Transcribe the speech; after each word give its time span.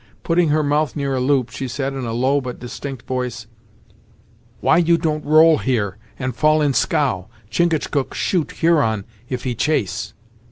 Putting 0.23 0.49
her 0.49 0.63
mouth 0.63 0.95
near 0.95 1.13
a 1.13 1.19
loop 1.19 1.51
she 1.51 1.67
said 1.67 1.93
in 1.93 2.05
a 2.05 2.11
low 2.13 2.41
but 2.41 2.57
distinct 2.57 3.05
voice 3.05 3.45
"Why 4.59 4.77
you 4.77 4.97
don't 4.97 5.23
roll 5.23 5.59
here, 5.59 5.97
and 6.17 6.35
fall 6.35 6.59
in 6.59 6.73
scow? 6.73 7.27
Chingachgook 7.51 8.15
shoot 8.15 8.49
Huron, 8.53 9.05
if 9.29 9.43
he 9.43 9.53
chase!" 9.53 10.15